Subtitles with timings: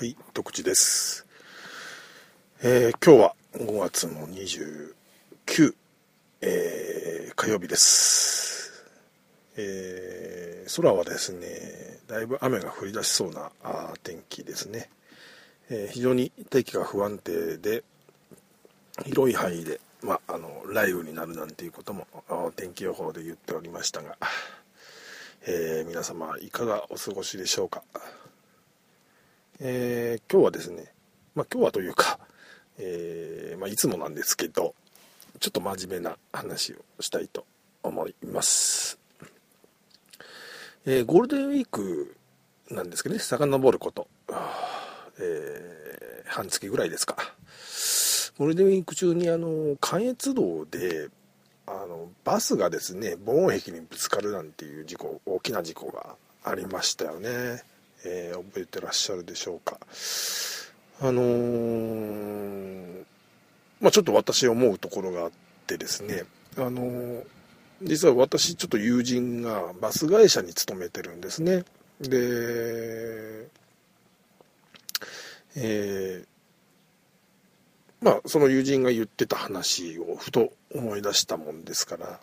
[0.00, 1.26] はい、徳地です。
[2.62, 4.94] えー今日は5月の29、
[6.40, 8.82] えー火曜日です。
[9.58, 14.88] えー空はですね、だいぶ雨が降り出しそうなあ天気ですね。
[15.68, 17.84] えー非常に大気が不安定で、
[19.04, 22.06] 広い範囲で、まあ、あの雷雨になるなんていうことも
[22.56, 24.16] 天気予報で言っておりましたが、
[25.46, 27.82] えー皆様いかがお過ごしでしょうか。
[29.62, 30.90] えー今日はですね、
[31.34, 32.18] まあ、今日はというか、
[32.78, 34.74] えーまあ、いつもなんですけど
[35.38, 37.44] ちょっと真面目な話をしたいと
[37.82, 38.98] 思います、
[40.86, 42.16] えーゴールデンウィーク
[42.70, 44.08] なんですけどね遡ること、
[45.20, 47.16] え半月ぐらいですか。
[48.38, 51.08] ゴールデンウィーク中にあの関越道で
[51.66, 57.62] あのバスがですね防音壁にぶつかるなんていう事故大きな事故がありましたよね、
[58.04, 59.78] えー覚えてらっしゃるでしょうか。
[61.02, 63.04] あのー
[63.80, 65.30] まあちょっと私思うところがあっ
[65.66, 66.24] てですね。
[66.56, 67.24] あのー
[67.82, 71.64] 実は私ちょっと友人がバス会社に勤めてるんですね。
[72.00, 73.46] で
[75.56, 76.26] えー
[78.02, 82.20] まあその友人が言ってた話をふと思い出したもんですから。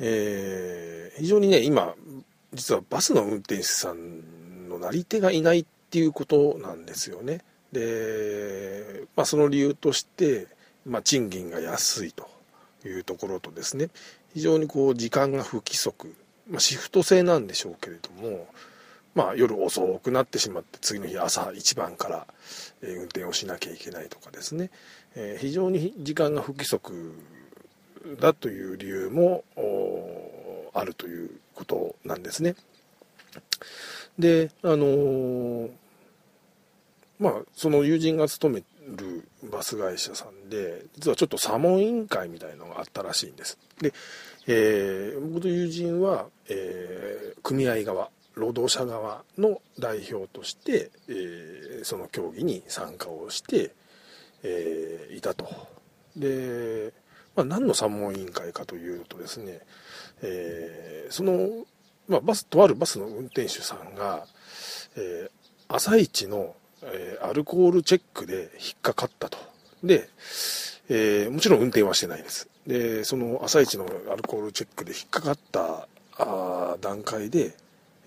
[0.00, 1.94] えー非常にね今
[2.56, 7.42] 実はバスの運転手さんのなり手がいないっていうことなんですよね。
[7.72, 10.48] で、まあ、その理由として、
[10.86, 12.28] まあ、賃金が安いと
[12.84, 13.90] いうところとですね
[14.32, 16.14] 非常にこう時間が不規則、
[16.48, 18.46] まあ、シフト制なんでしょうけれども、
[19.14, 22.26] まあ、夜遅くなってしまって次の日朝一番から、
[22.82, 24.70] え運転をしなきゃいけないとかですね、
[25.14, 27.14] え非常に時間が不規則
[28.20, 29.42] だという理由も
[30.78, 32.54] あるということなんですね。
[34.18, 35.70] であのー
[37.18, 38.62] まあその友人が勤め
[38.96, 43.58] るバス会社さんで実はちょっと査問委員会みたいのがあったらしいんです。
[43.80, 43.92] で、
[44.46, 53.72] えー僕と友人は、えー組合側労働者側の代表として、えーその協議に参加をして、
[54.42, 55.46] えーいたと。
[56.16, 56.92] で、
[57.36, 59.60] まあ、何の参問委員会かというとですね、
[60.22, 61.64] えーその、
[62.08, 64.26] まあ、バスとあるバスの運転手さんが、
[64.96, 65.30] えー
[65.68, 69.38] 朝一の、えーアルコールチェックで引っかかったと。
[69.84, 70.08] で、
[70.88, 72.48] えーもちろん運転はしてないです。
[72.66, 75.88] で、その朝一のアルコールチェックで引っかかった
[76.18, 77.54] あ段階で、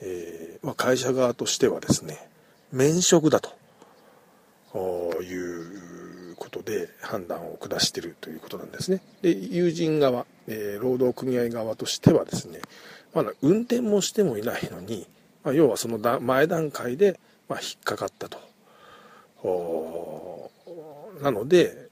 [0.00, 2.28] えーまあ、会社側としてはですね、
[2.72, 3.50] 免職だと
[4.72, 5.97] おいう
[6.38, 9.00] ことで判断を下しているということなんですね。
[9.22, 12.60] で、友人側、えー労働組合側としてはですね、
[13.14, 15.06] まだ運転もしてもいないのに、
[15.44, 17.18] まあ、要はその前段階で、
[17.48, 18.38] まあ、引っかかったと。
[21.22, 21.88] なので、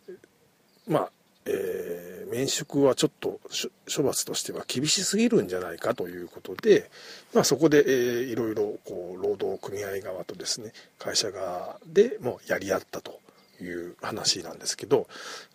[0.87, 1.11] まあ、
[1.47, 3.41] えー免職はちょっと
[3.89, 6.91] 処処罰としては厳しすぎるんじゃないかということで、
[7.33, 13.21] まあ、そこで、えーいろいろこう労働組合側とですね会社側でもやり合ったと
[13.63, 15.07] いう話なんですけど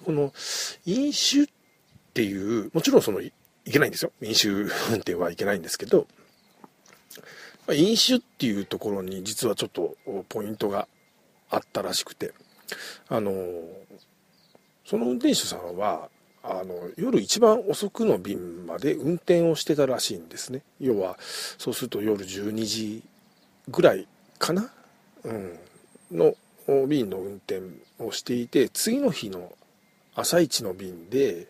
[0.06, 0.34] この
[0.86, 1.48] 飲酒っ
[2.14, 3.32] ていうもちろんそのい
[3.66, 4.12] いけないんですよ。
[4.22, 6.08] 飲酒運転はいけないんですけど
[7.68, 9.96] ま飲酒っていうところに実はちょっと
[10.30, 10.88] ポイントが
[11.50, 12.34] あったらしくて
[13.10, 13.32] あの
[14.86, 16.10] その運転手さんは
[16.44, 20.64] あの夜一番遅くの便まで運転をしてたらしいんですね。
[20.80, 23.04] 要はそうすると夜12時
[23.68, 24.08] ぐらい
[24.40, 24.72] かな、
[25.24, 25.60] うん、
[26.12, 26.34] の
[26.88, 27.62] 便の運転
[28.00, 29.52] をしていて次の日の
[30.16, 31.48] 朝一の便で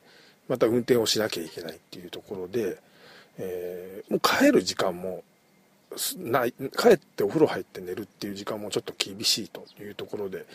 [0.47, 2.77] また運転をしなきゃいけないっていうところで、
[3.38, 5.23] えーもう帰る時間も
[6.17, 10.45] ない帰ってお風呂入って寝るっていう時間もちょっと厳しいというところで、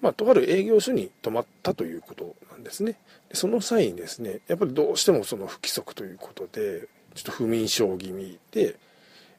[0.00, 2.96] まあ、とある営業所に泊まったということなんですね。
[3.28, 8.76] でその際にですね、やっぱりどうしてもその不規則ということで、ちょっと不眠症気味で、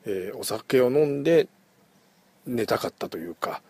[0.05, 1.47] えーお酒を飲んで
[2.45, 3.61] 寝たかったというか、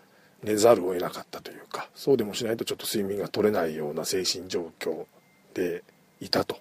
[0.46, 5.04] 寝ざるを得なかったというか、そうでもしないとちょっと睡眠が取れないような精神状況
[5.54, 5.82] で
[6.20, 6.58] いたと。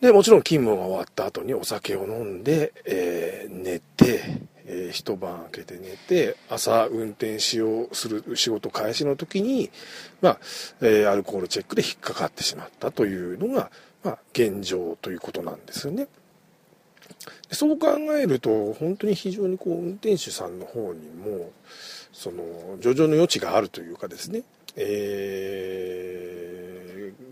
[0.00, 9.70] で、もちろん勤務が終わった後にお酒を飲んで、えー寝て、えー一晩明けて寝て、朝運転しようする仕事開始の時に、
[10.20, 10.38] まあ、
[10.80, 13.70] えーアルコールチェックで引っかかってしまったというのが、
[14.04, 16.06] まあ、現状ということなんですよね。
[17.48, 21.50] でそう考えると、本当に非常にこう、運転手さんの方にも、
[22.12, 24.42] その、上々の余地があるというかですね、
[24.76, 26.22] えー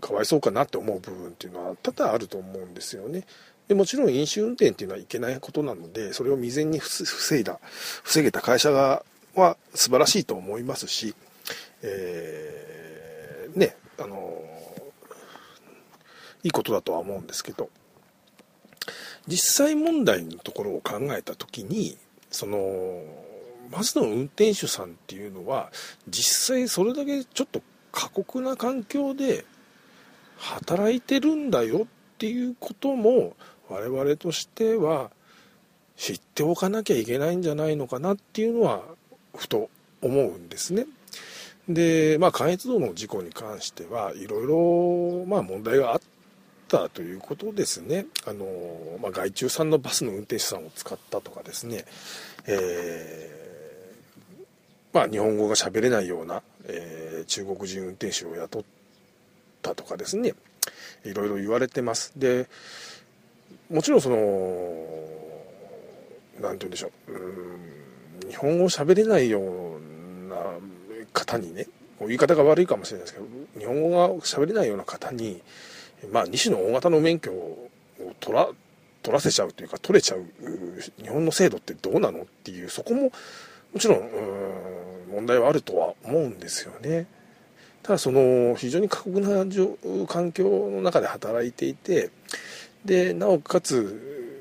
[0.01, 3.23] かわいそうかなって思う部分っていうのは多々あると思うんですよね。
[3.67, 7.59] でもちろん飲酒運転っていうのはいけないことなのでそれを未然に防いだ
[8.03, 11.15] 防げた会社がは素晴らしいと思いますし、
[11.81, 14.43] えー、ねあの
[16.43, 17.69] いいことだとは思うんですけど
[19.27, 21.97] 実際問題のところを考えた時に
[22.29, 23.03] その
[23.71, 25.71] バスの運転手さんっていうのは
[26.09, 29.45] 実際それだけちょっと過酷な環境で
[30.37, 31.87] 働いてるんだよっ
[32.17, 33.35] ていうことも
[33.69, 35.11] 我々としては
[35.95, 38.81] 知っておかなきゃいけないんじゃないのかなっていうのは
[39.35, 39.69] ふと
[40.01, 40.87] 思うんですね。
[41.69, 46.01] で、まあ、関越道の事故に関してはいろいろ、ま、問題があっ
[46.71, 48.05] たということですね。
[48.25, 48.45] あの、
[49.01, 51.83] まあ、外注さんのバスの運転手さんを使ったとかですね、
[52.47, 58.63] えー、まあ、日本語が喋れないような、えー、中国人運転手を雇っ
[59.61, 60.33] たとかですね、
[61.03, 62.13] いろいろ言われてます。
[62.15, 62.47] で、
[63.69, 64.17] もちろんその、
[66.39, 67.81] 何て言うんでしょう、うん
[68.31, 70.37] 日本語を喋れないような
[71.11, 71.67] 方にね、
[71.99, 73.25] 言い方が悪いかもしれないですけど、
[73.59, 75.41] 日本語が喋れないような方に、
[76.11, 77.69] まあ、2種の大型の免許を
[78.19, 78.49] 取ら
[79.03, 80.23] 取らせちゃうというか取れちゃう
[81.01, 83.11] 日本の制度ってどうなのっていうそこも
[83.73, 84.09] もちろん
[85.11, 87.07] 問題はあるとは思うんですよね。
[87.83, 89.43] ただその非常に過酷な
[90.07, 92.11] 環境の中で働いていて
[92.85, 94.37] でなおかつ、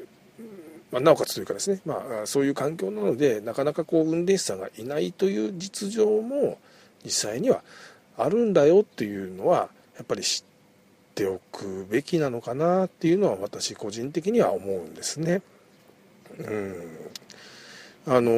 [0.92, 6.58] まあ、なおかつというかですね、まあ、そういう環境なのでなかなかこう運転手さんがいないという実情も
[7.02, 7.62] 実際には
[8.18, 10.44] あるんだよっていうのはやっぱり知
[11.20, 15.42] っておくべきなのかなっていうのは私個人的には思うんですね。
[16.38, 16.74] うん。
[18.06, 18.32] あの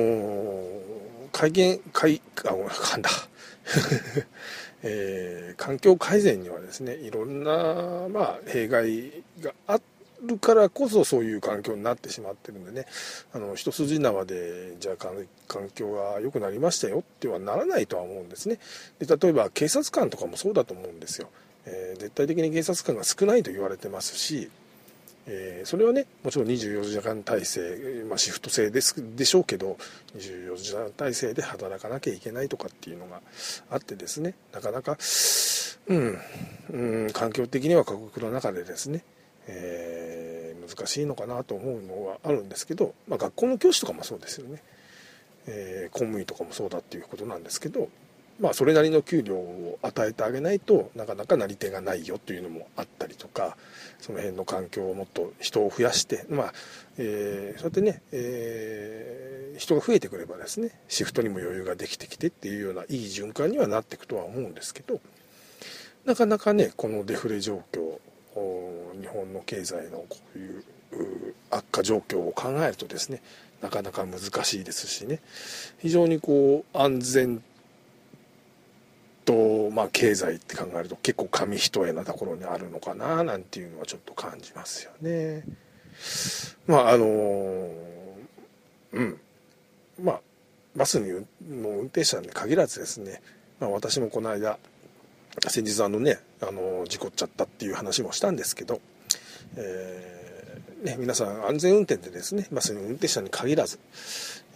[1.30, 3.10] 改元改あごめん噛んだ。
[4.84, 9.78] えー、環境改善にはですねいろんな、まあ、弊害があ
[10.26, 12.86] るからこそそういう環境になってしまってるんでね。
[13.32, 18.58] あの一筋縄でじゃあ環境が良くなりましたよってはならないとは思うんですね。
[18.98, 21.28] で例えば警察官とかもそうだと思うんですよ。
[21.66, 24.50] えー、絶対的に警察官が少ないと言われてますし、
[25.26, 29.76] えー、それはねもちろん24時間体制、まあ、シフト制ですでしょうけど
[30.16, 33.20] 24時間体制で働かなきゃいけないとかっていうのが
[33.70, 34.98] あってですねなかなか、
[35.86, 36.18] うん、
[36.70, 39.04] うん、環境的には過酷な中でですね、
[39.46, 44.60] えー、難しいのかなと思うのはあるんですけど、まあ、学校の教師とかもそうですよね、
[45.46, 47.88] えー、公務員とかもそうだっていうことなんですけど
[48.40, 53.56] まあ、それなりの給料を与えてあげないとなかなかなり手がないよというのもあったりとか
[54.00, 56.52] その辺の環境をもっと人を増やして、まあ
[56.98, 65.00] えー、そうやってね、えー、人が増えてくればですねシフトにも余裕ができてきてっていうようないい循環にはなっていくとは思うんですけど
[66.04, 67.98] なかなかねこのデフレ状況
[69.00, 70.64] 日本の経済のこういう
[71.50, 73.22] 悪化状況を考えるとですね
[73.60, 75.20] なかなか難しいですしね
[75.80, 77.42] 非常にこう安全
[79.32, 85.44] と、まあ、経済って考えると結構紙一重なところにあるのかななんていうのはちょっと感じますよね。
[86.66, 87.06] まああの
[88.92, 89.20] うん
[90.02, 90.20] まあ
[90.76, 93.22] バスの運転手さんに限らずですね、
[93.58, 94.58] まあ、私もこの間
[95.48, 98.80] 先日あのねあの事故っちゃったっていう話もしたんですけど、
[99.56, 103.78] えーね、皆さん安全運転でですねバスの運転手さんに限らず、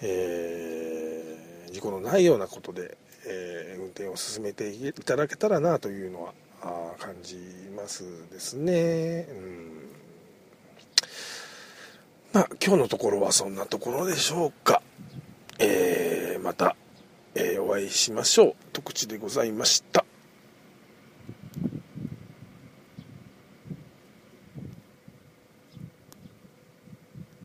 [0.02, 7.36] えー、事故のないようなことでえー、運転を進めていただけたらなというのはあ感じ
[7.76, 9.26] ますですね。
[9.30, 9.66] うん
[12.32, 14.82] まあ、今日のところはそんなところでしょうか。
[15.58, 16.76] えー、また、
[17.34, 18.54] えー、お会いしましょう。
[18.72, 20.04] 特地でございました。